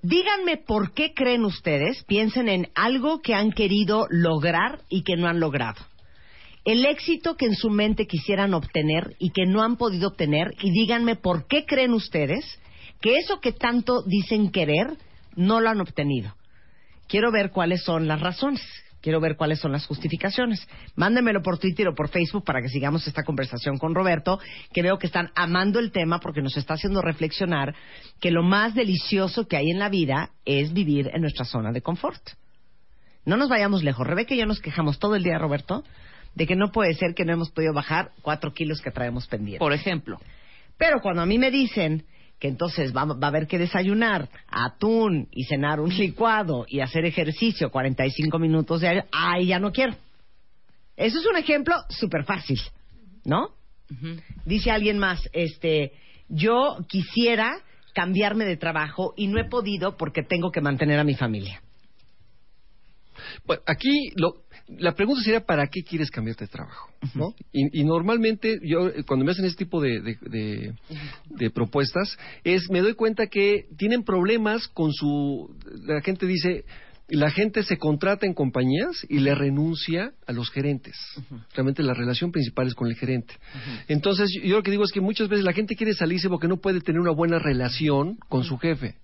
[0.00, 5.26] Díganme por qué creen ustedes, piensen en algo que han querido lograr y que no
[5.26, 5.84] han logrado.
[6.64, 10.70] El éxito que en su mente quisieran obtener y que no han podido obtener y
[10.70, 12.44] díganme por qué creen ustedes
[13.00, 14.96] que eso que tanto dicen querer
[15.34, 16.34] no lo han obtenido.
[17.08, 18.60] Quiero ver cuáles son las razones.
[19.00, 20.66] Quiero ver cuáles son las justificaciones.
[20.96, 24.40] Mándenmelo por Twitter o por Facebook para que sigamos esta conversación con Roberto,
[24.72, 27.74] que veo que están amando el tema porque nos está haciendo reflexionar
[28.20, 31.80] que lo más delicioso que hay en la vida es vivir en nuestra zona de
[31.80, 32.22] confort.
[33.24, 34.06] No nos vayamos lejos.
[34.06, 35.84] Rebeca y yo nos quejamos todo el día, Roberto,
[36.34, 39.60] de que no puede ser que no hemos podido bajar cuatro kilos que traemos pendientes.
[39.60, 40.18] Por ejemplo.
[40.76, 42.04] Pero cuando a mí me dicen
[42.38, 47.04] que entonces va, va a haber que desayunar atún y cenar un licuado y hacer
[47.04, 49.94] ejercicio 45 minutos diarios, ay, ya no quiero.
[50.96, 52.60] Eso es un ejemplo súper fácil,
[53.24, 53.50] ¿no?
[54.44, 55.92] Dice alguien más, este,
[56.28, 57.60] yo quisiera
[57.94, 61.62] cambiarme de trabajo y no he podido porque tengo que mantener a mi familia.
[63.44, 64.42] Bueno, aquí lo-
[64.76, 66.90] la pregunta sería ¿para qué quieres cambiarte de trabajo?
[67.14, 67.34] ¿no?
[67.52, 70.74] y, y normalmente yo eh, cuando me hacen este tipo de, de- de-
[71.30, 76.64] de propuestas es me doy cuenta que tienen problemas con su la gente dice
[77.10, 80.94] la gente se contrata en compañías y le renuncia a los gerentes.
[81.54, 83.32] Realmente la relación principal es con el gerente.
[83.88, 86.58] Entonces, yo lo que digo es que muchas veces la gente quiere salirse porque no
[86.58, 88.96] puede tener una buena relación con su jefe.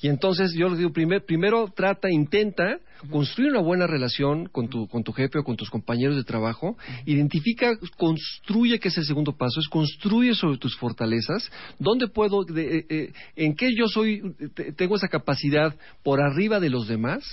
[0.00, 2.78] Y entonces yo les digo, primer- primero trata, intenta
[3.10, 6.76] construir una buena relación con tu, con tu jefe o con tus compañeros de trabajo,
[7.04, 12.78] identifica, construye, que es el segundo paso, es construye sobre tus fortalezas, dónde puedo, de-
[12.78, 14.22] eh, eh, en qué yo soy,
[14.54, 15.74] te- tengo esa capacidad
[16.04, 17.24] por arriba de los demás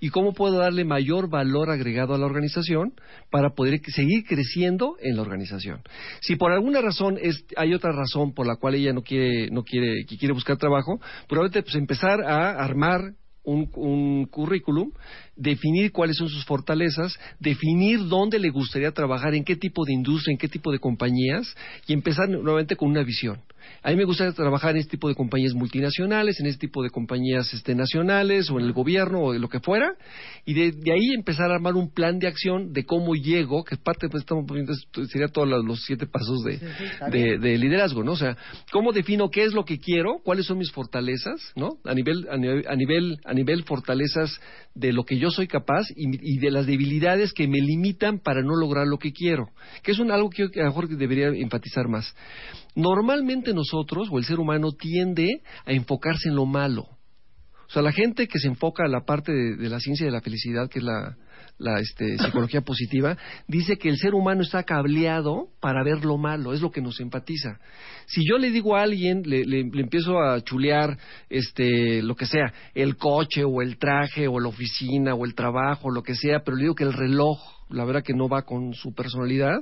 [0.00, 2.92] y cómo puedo darle mayor valor agregado a la organización
[3.30, 5.80] para poder seguir creciendo en la organización.
[6.20, 9.62] Si por alguna razón es, hay otra razón por la cual ella no quiere, no
[9.62, 13.14] quiere, que quiere buscar trabajo, probablemente pues empezar a armar
[13.44, 14.90] un, un currículum,
[15.36, 20.32] definir cuáles son sus fortalezas, definir dónde le gustaría trabajar, en qué tipo de industria,
[20.32, 21.54] en qué tipo de compañías,
[21.86, 23.40] y empezar nuevamente con una visión.
[23.82, 26.90] A mí me gusta trabajar en este tipo de compañías multinacionales, en este tipo de
[26.90, 29.94] compañías este, nacionales, o en el gobierno, o de lo que fuera,
[30.44, 33.76] y de, de ahí empezar a armar un plan de acción de cómo llego, que
[33.76, 34.72] parte, pues estamos poniendo,
[35.08, 36.60] sería todos los, siete pasos de,
[37.10, 38.12] de, de liderazgo, ¿no?
[38.12, 38.36] O sea,
[38.72, 41.78] cómo defino qué es lo que quiero, cuáles son mis fortalezas, ¿no?
[41.84, 44.40] A nivel, a nivel, a nivel, a nivel fortalezas
[44.74, 48.42] de lo que yo soy capaz y, y de las debilidades que me limitan para
[48.42, 49.48] no lograr lo que quiero,
[49.82, 52.14] que es un, algo que yo a lo mejor debería enfatizar más.
[52.74, 56.82] Normalmente nosotros, o el ser humano, tiende a enfocarse en lo malo.
[56.82, 60.12] O sea, la gente que se enfoca a la parte de, de la ciencia de
[60.12, 61.16] la felicidad, que es la,
[61.58, 63.16] la este, psicología positiva,
[63.48, 67.00] dice que el ser humano está cableado para ver lo malo, es lo que nos
[67.00, 67.58] empatiza.
[68.06, 70.98] Si yo le digo a alguien, le, le- le empiezo a chulear
[71.30, 75.90] este, lo que sea, el coche o el traje o la oficina o el trabajo,
[75.90, 77.38] lo que sea, pero le digo que el reloj,
[77.70, 79.56] la verdad que no va con su personalidad,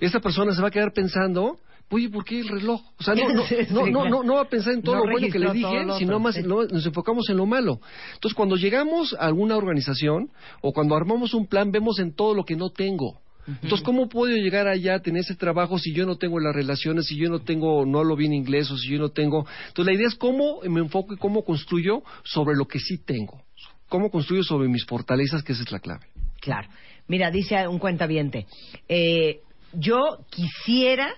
[0.00, 1.58] esta persona se va a quedar pensando,
[1.92, 2.80] oye, ¿por qué el reloj?
[2.98, 5.12] O sea, no, no, no, no, no, no va a pensar en todo No lo
[5.12, 7.80] bueno que le dije, sino más lo- nos enfocamos en lo malo.
[8.14, 12.44] Entonces, cuando llegamos a alguna organización o cuando armamos un plan, vemos en todo lo
[12.44, 13.20] que no tengo.
[13.46, 17.06] Entonces, ¿cómo puedo llegar allá a tener ese trabajo si yo no tengo las relaciones,
[17.06, 19.44] si yo no tengo, no hablo bien inglés o si yo no tengo?
[19.66, 23.42] Entonces, la idea es cómo me enfoco y cómo construyo sobre lo que sí tengo.
[23.88, 26.06] Cómo construyo sobre mis fortalezas, que esa es la clave.
[26.40, 26.68] Claro.
[27.08, 28.46] Mira, dice un cuentaviente,
[28.88, 29.40] eh,
[29.72, 29.98] yo
[30.30, 31.12] quisiera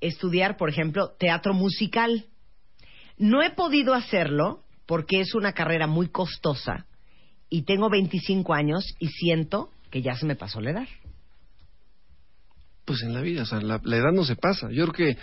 [0.00, 2.26] estudiar, por ejemplo, teatro musical.
[3.18, 6.86] No he podido hacerlo porque es una carrera muy costosa
[7.48, 10.88] y tengo 25 años y siento que ya se me pasó la edad.
[12.84, 14.68] Pues en la vida, o sea, la, la edad no se pasa.
[14.70, 15.18] Yo creo que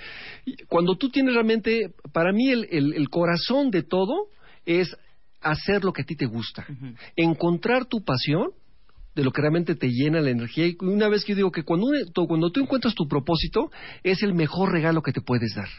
[0.68, 4.28] cuando tú tienes realmente, para mí el, el- el corazón de todo
[4.66, 4.96] es
[5.40, 6.66] hacer lo que a ti te gusta,
[7.16, 8.52] encontrar tu pasión
[9.16, 10.68] de lo que realmente te llena la energía.
[10.68, 11.88] Y una vez que yo digo que cuando,
[12.28, 13.72] cuando tú encuentras tu propósito,
[14.04, 15.70] es el mejor regalo que te puedes dar.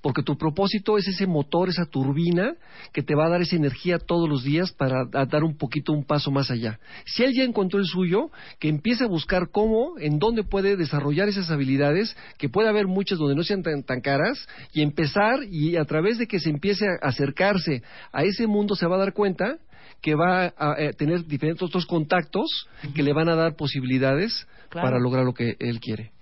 [0.00, 2.54] Porque tu propósito es ese motor, esa turbina
[2.94, 6.04] que te va a dar esa energía todos los días para dar un poquito, un
[6.04, 6.80] paso más allá.
[7.04, 11.28] Si él ya encontró el suyo, que empiece a buscar cómo, en dónde puede desarrollar
[11.28, 15.76] esas habilidades, que puede haber muchas donde no sean tan, tan caras, y empezar, y
[15.76, 19.12] a través de que se empiece a acercarse a ese mundo, se va a dar
[19.12, 19.58] cuenta
[20.00, 24.86] que va a, eh, tener diferentes otros contactos que le van a dar posibilidades Claro.
[24.86, 26.12] para lograr lo que él quiere.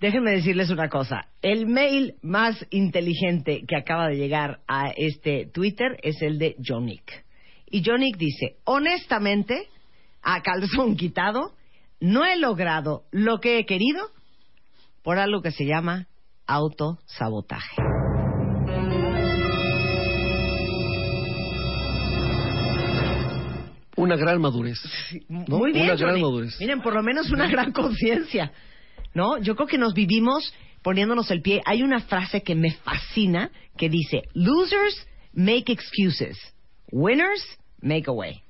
[0.00, 1.26] Déjenme decirles una cosa.
[1.40, 7.24] El mail más inteligente que acaba de llegar a este Twitter es el de Jonik.
[7.70, 9.68] Y Jonik dice, honestamente,
[10.22, 11.54] a calzón quitado,
[12.00, 14.10] no he logrado lo que he querido
[15.02, 16.08] por algo que se llama
[16.46, 17.76] autosabotaje.
[23.96, 24.78] Una gran madurez.
[25.28, 25.58] ¿no?
[25.58, 26.56] Muy bien, Una gran madurez.
[26.60, 28.52] Miren, por lo menos una gran conciencia,
[29.14, 29.38] ¿no?
[29.38, 31.62] Yo creo que nos vivimos poniéndonos el pie.
[31.64, 36.38] Hay una frase que me fascina que dice, losers make excuses,
[36.92, 37.42] winners
[37.80, 38.42] make a way.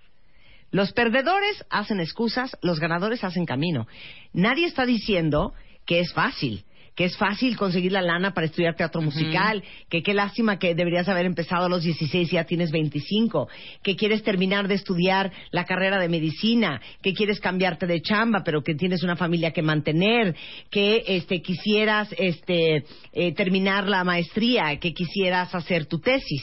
[0.71, 3.87] Los perdedores hacen excusas, los ganadores hacen camino.
[4.35, 5.55] Nadie está diciendo
[5.87, 6.66] que es fácil,
[6.97, 11.09] que es fácil conseguir la lana para estudiar teatro musical, que qué lástima que deberías
[11.09, 13.49] haber empezado a los 16 y ya tienes 25,
[13.83, 18.63] que quieres terminar de estudiar la carrera de medicina, que quieres cambiarte de chamba, pero
[18.63, 20.35] que tienes una familia que mantener,
[20.71, 26.43] que este quisieras este eh, terminar la maestría, que quisieras hacer tu tesis.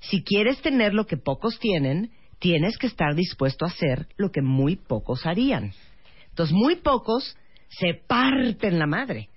[0.00, 4.40] Si quieres tener lo que pocos tienen, tienes que estar dispuesto a hacer lo que
[4.40, 5.74] muy pocos harían.
[6.30, 7.36] Entonces, muy pocos
[7.68, 9.28] se parten la madre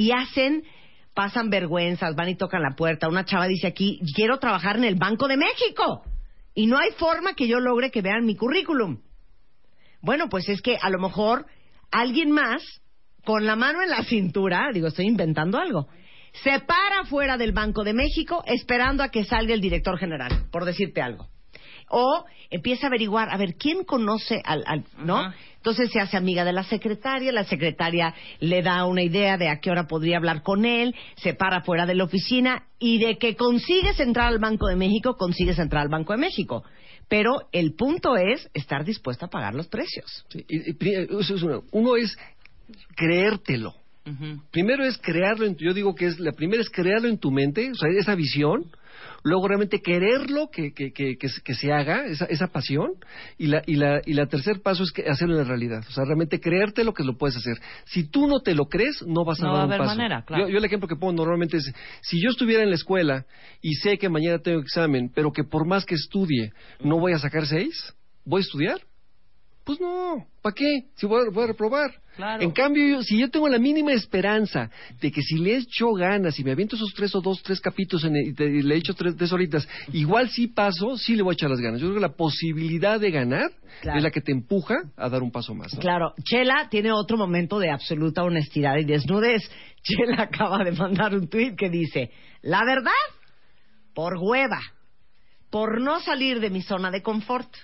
[0.00, 0.64] y hacen,
[1.12, 3.06] pasan vergüenzas, van y tocan la puerta.
[3.06, 6.02] Una chava dice aquí, quiero trabajar en el Banco de México
[6.54, 9.02] y no hay forma que yo logre que vean mi currículum.
[10.00, 11.44] Bueno, pues es que a lo mejor
[11.90, 12.62] alguien más,
[13.26, 15.88] con la mano en la cintura, digo, estoy inventando algo,
[16.42, 20.64] se para fuera del Banco de México esperando a que salga el director general, por
[20.64, 21.28] decirte algo.
[21.90, 25.32] O empieza a averiguar, a ver, ¿quién conoce al, al- no?
[25.56, 29.60] Entonces se hace amiga de la secretaria, la secretaria le da una idea de a
[29.60, 33.36] qué hora podría hablar con él, se para fuera de la oficina y de que
[33.36, 36.64] consigues entrar al Banco de México, consigues entrar al Banco de México.
[37.08, 40.24] Pero el punto es estar dispuesto a pagar los precios.
[40.30, 41.62] Sí, y- y pri- eso es uno.
[41.72, 42.16] Uno es
[42.96, 43.74] creértelo.
[44.50, 47.30] Primero es crearlo, en tu- yo digo que es la primera es crearlo en tu
[47.30, 48.64] mente, o sea, esa visión,
[49.22, 52.92] luego realmente quererlo que, que, que, que, se- haga, esa, esa pasión,
[53.38, 56.04] y la, y, la, y la tercer paso es que hacerlo en realidad, o sea,
[56.04, 57.56] realmente creerte lo que lo puedes hacer.
[57.84, 59.78] Si tú no te lo crees, no vas a No dar va a un haber
[59.86, 59.96] paso.
[59.96, 60.44] manera, claro.
[60.46, 63.26] yo, yo el ejemplo que pongo normalmente es, si yo estuviera en la escuela
[63.60, 66.52] y sé que mañana tengo examen, pero que por más que estudie
[66.82, 68.80] no voy a sacar seis, ¿voy a estudiar?
[69.70, 70.86] Pues no, ¿para qué?
[70.96, 71.92] Si voy a, voy a reprobar.
[72.16, 72.42] Claro.
[72.42, 74.68] En cambio, yo- si yo tengo la mínima esperanza
[75.00, 78.02] de que si le echo ganas y me aviento esos tres o dos, tres capítulos
[78.04, 81.22] en el- y, te- y le echo tres, tres horitas, igual sí paso, sí le
[81.22, 81.80] voy a echar las ganas.
[81.80, 83.98] Yo creo que la posibilidad de ganar Claro.
[83.98, 85.72] es la que te empuja a dar un paso más.
[85.72, 85.78] ¿no?
[85.80, 89.48] Claro, Chela tiene otro momento de absoluta honestidad y desnudez.
[89.84, 92.10] Chela acaba de mandar un tuit que dice,
[92.42, 92.90] la verdad,
[93.94, 94.60] por hueva,
[95.48, 97.54] por no salir de mi zona de confort.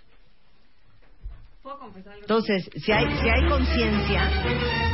[2.21, 4.31] Entonces, si hay, si hay conciencia,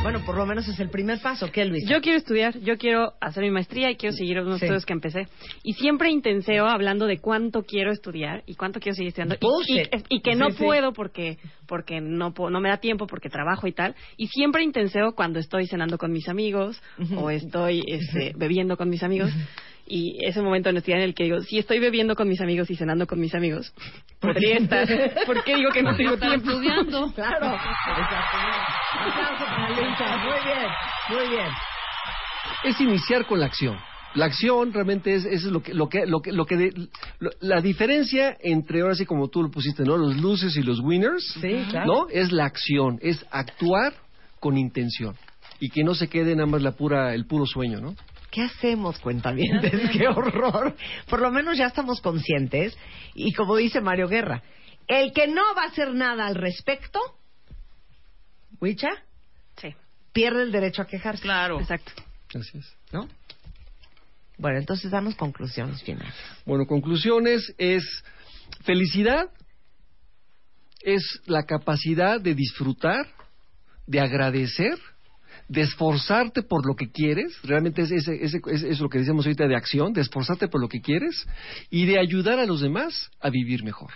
[0.01, 1.51] bueno, por lo menos es el primer paso.
[1.51, 1.83] ¿Qué, Luis?
[1.87, 4.65] Yo quiero estudiar, yo quiero hacer mi maestría y quiero seguir unos Sí.
[4.65, 5.27] estudios que empecé.
[5.63, 9.35] Y siempre intenseo hablando de cuánto quiero estudiar y cuánto quiero seguir estudiando.
[9.67, 9.79] Y-.
[9.81, 9.83] Y,
[10.17, 10.63] y que no Sí, sí.
[10.63, 13.95] puedo porque porque no puedo- no me da tiempo porque trabajo y tal.
[14.17, 16.81] Y siempre intenseo cuando estoy cenando con mis amigos
[17.15, 19.31] o estoy este, bebiendo con mis amigos.
[19.85, 22.75] Y ese momento en en el que digo, si estoy bebiendo con mis amigos y
[22.75, 23.73] cenando con mis amigos,
[24.19, 24.87] podría estar.
[25.25, 26.51] ¿Por qué digo que no tengo tiempo?
[26.51, 27.11] estudiando.
[27.15, 27.57] Claro.
[29.75, 30.67] Muy bien,
[31.09, 31.47] muy bien.
[32.63, 33.77] Es iniciar con la acción.
[34.15, 36.87] La acción realmente es, es lo que, lo que, lo que, lo que de-
[37.19, 39.97] lo- la diferencia entre ahora sí como tú lo pusiste, ¿no?
[39.97, 41.85] Los losers y los winners, Sí, claro.
[41.87, 42.07] ¿no?
[42.11, 43.93] Es la acción, es actuar
[44.39, 45.15] con intención
[45.59, 47.95] y que no se quede nada más la pura, el puro sueño, ¿no?
[48.33, 49.91] ¿Qué hacemos, cuentavientes?
[49.93, 50.75] ¡Qué horror!
[51.07, 52.75] Por lo menos ya estamos conscientes.
[53.13, 54.41] Y como dice Mario Guerra,
[54.87, 56.99] el que no va a hacer nada al respecto,
[58.59, 58.89] Huicha,
[59.61, 59.75] Sí,
[60.11, 61.21] pierde el derecho a quejarse.
[61.21, 61.59] Claro.
[61.59, 61.91] exacto.
[62.33, 62.75] Así es.
[62.91, 63.07] ¿No?
[64.39, 66.15] Bueno, entonces danos conclusiones finales.
[66.43, 67.83] Bueno, conclusiones es
[68.63, 69.29] felicidad,
[70.81, 73.05] es la capacidad de disfrutar,
[73.85, 74.79] de agradecer,
[75.47, 79.25] de esforzarte por lo que quieres, realmente es, ese- ese- es, es lo que decíamos
[79.25, 81.27] ahorita de acción, de esforzarte por lo que quieres
[81.69, 83.91] y de ayudar a los demás a vivir mejor.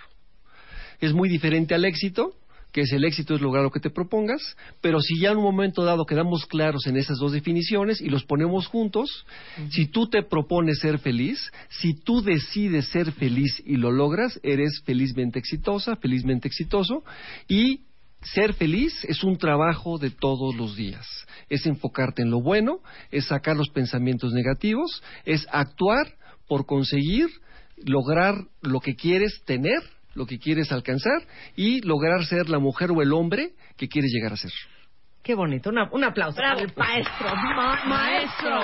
[0.99, 2.33] Es muy diferente al éxito,
[2.73, 5.43] que es el éxito es lograr lo que te propongas, pero si ya en un
[5.43, 9.25] momento dado quedamos claros en esas dos definiciones y los ponemos juntos,
[9.71, 14.81] si tú te propones ser feliz, si tú decides ser feliz y lo logras, eres
[14.85, 17.03] felizmente exitosa, felizmente exitoso
[17.47, 17.81] y
[18.33, 21.05] ser feliz es un trabajo de todos los días.
[21.49, 22.79] Es enfocarte en lo bueno,
[23.11, 26.07] es sacar los pensamientos negativos, es actuar
[26.47, 27.27] por conseguir
[27.85, 29.79] lograr lo que quieres tener,
[30.15, 31.21] lo que quieres alcanzar
[31.55, 34.51] y lograr ser la mujer o el hombre que quieres llegar a ser.
[35.23, 35.69] Qué bonito.
[35.69, 37.35] Una- un aplauso para el maestro.
[37.35, 38.59] Ma- maestro.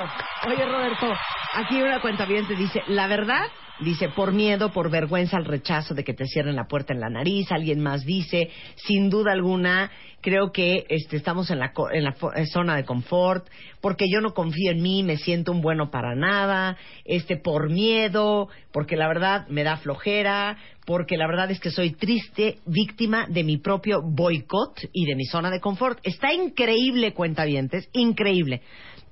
[0.47, 1.13] Oye, Roberto,
[1.56, 3.45] aquí una cuenta bien te dice, la verdad,
[3.80, 7.10] dice, por miedo, por vergüenza al rechazo de que te cierren la puerta en la
[7.10, 7.52] nariz.
[7.52, 12.46] Alguien más dice, sin duda alguna, creo que este, estamos en la, en la eh,
[12.46, 13.48] zona de confort,
[13.82, 18.48] porque yo no confío en mí, me siento un bueno para nada, este, por miedo,
[18.72, 23.44] porque la verdad me da flojera, porque la verdad es que soy triste, víctima de
[23.44, 26.00] mi propio boicot y de mi zona de confort.
[26.04, 28.62] Está increíble, cuentavientes, increíble.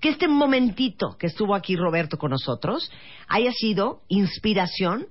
[0.01, 2.91] Que este momentito que estuvo aquí Roberto con nosotros
[3.27, 5.07] haya sido inspiración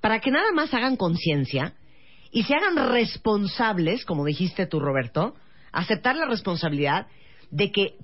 [0.00, 1.74] para que nada más hagan conciencia
[2.32, 5.34] y se hagan responsables, como dijiste tú, Roberto,
[5.72, 7.06] aceptar la responsabilidad
[7.50, 7.96] de que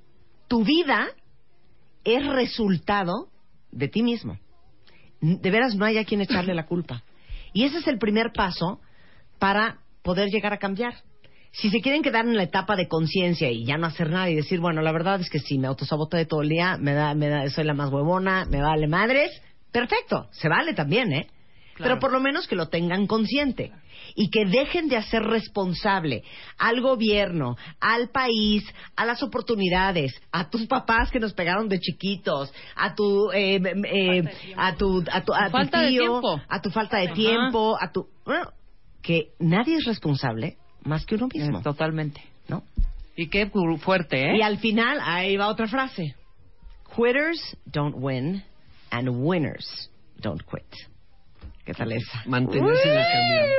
[0.46, 1.08] tu vida
[2.04, 3.28] es resultado
[3.70, 4.38] de ti mismo.
[5.20, 7.02] De veras no hay a quien echarle la culpa.
[7.52, 8.80] Y ese es el primer paso
[9.38, 10.94] para poder llegar a cambiar.
[11.52, 14.34] Si se quieren quedar en la etapa de conciencia y ya no hacer nada y
[14.34, 17.28] decir, bueno, la verdad es que si me autosaboté todo el día, me da, me
[17.28, 19.30] da, soy la más huevona, me vale madres,
[19.72, 21.28] perfecto, se vale también, ¿eh?
[21.78, 23.70] Pero por lo menos que lo tengan consciente
[24.14, 26.22] y que dejen de hacer responsable
[26.58, 28.64] al gobierno, al país,
[28.96, 33.60] a las oportunidades, a tus papás que nos pegaron de chiquitos, a tu, eh,
[33.92, 34.22] eh,
[34.56, 37.14] a tu, a tu, a tu Falta de tío, a tu falta de Ajá.
[37.14, 38.52] tiempo, a tu, bueno,
[39.02, 40.56] que nadie es responsable
[40.86, 42.22] más que uno mismo, Totalmente.
[42.48, 42.62] ¿no?
[43.16, 44.36] Y qué fu- fuerte, ¿eh?
[44.38, 46.14] Y al final ahí va otra frase:
[46.94, 48.42] Quitters don't win
[48.90, 50.64] and winners don't quit.
[51.64, 52.22] ¿Qué tal esa?
[52.26, 53.52] Mantenerse en el camino.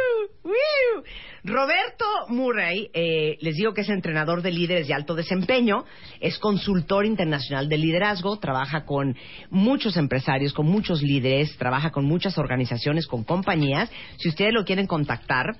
[0.44, 1.04] ¡Woo!
[1.44, 5.84] Roberto Murray, eh, les digo que es entrenador de líderes de alto desempeño,
[6.22, 9.16] es consultor internacional de liderazgo, trabaja con
[9.50, 13.92] muchos empresarios, con muchos líderes, trabaja con muchas organizaciones, con compañías.
[14.18, 15.56] Si ustedes lo quieren contactar,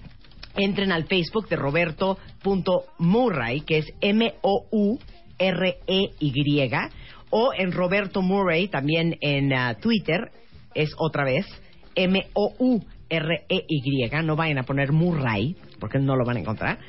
[0.58, 5.00] entren al Facebook de roberto.murray, que es M-O-U-R-E-Y,
[7.30, 10.32] o en Roberto Murray, también en ah, Twitter,
[10.74, 11.46] es otra vez
[11.96, 12.82] M-O-U-R-E-Y.
[14.24, 16.80] No vayan a poner Murray, porque no lo van a encontrar.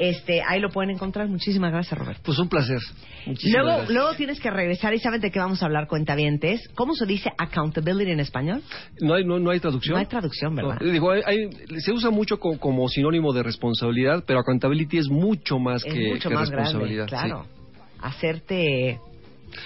[0.00, 1.26] Este, ahí lo pueden encontrar.
[1.28, 2.22] Muchísimas gracias, Roberto.
[2.24, 2.78] Pues un placer.
[3.26, 3.90] Muchísimas Luego, gracias.
[3.90, 6.68] luego tienes que regresar y saben de qué vamos a hablar, cuentavientes.
[6.76, 8.62] ¿Cómo se dice accountability en español?
[9.00, 9.94] ¿No hay, no, no hay traducción?
[9.94, 10.78] No hay traducción, ¿verdad?
[10.80, 15.08] No, digo, hay- hay- se usa mucho co- como, sinónimo de responsabilidad, pero accountability es
[15.08, 17.04] mucho más es que, mucho que más grande, responsabilidad.
[17.06, 17.10] sí.
[17.10, 17.46] claro.
[18.00, 19.00] Hacerte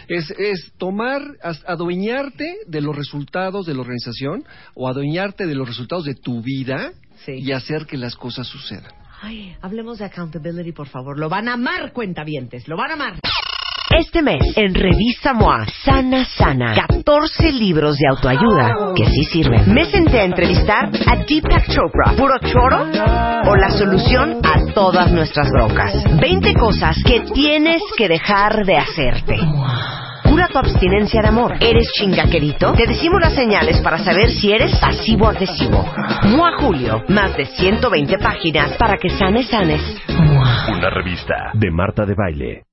[0.08, 1.20] Es, es tomar,
[1.66, 6.92] adueñarte de los resultados de la organización o adueñarte de los resultados de tu vida
[7.26, 7.32] Sí.
[7.38, 8.90] y hacer que las cosas sucedan.
[9.24, 11.16] Ay, hablemos de accountability, por favor.
[11.16, 12.66] Lo van a amar, cuentavientes.
[12.66, 13.14] Lo van a amar.
[13.96, 19.72] Este mes, en Revista MOA, Sana Sana, 14 libros de autoayuda que sí sirven.
[19.72, 22.90] Me senté a entrevistar a Deepak Chopra, puro choro
[23.48, 26.02] o la solución a todas nuestras broncas.
[26.20, 29.36] 20 cosas que tienes que dejar de hacerte.
[30.42, 31.54] Cura tu abstinencia de amor.
[31.60, 32.72] ¿Eres chingaquerito?
[32.72, 35.84] Te decimos las señales para saber si eres pasivo-agresivo.
[36.24, 37.04] Mua Julio.
[37.08, 39.80] Más de 120 páginas para que sanes, sanes.
[40.08, 40.66] Mua.
[40.68, 42.71] Una revista de Marta de Baile.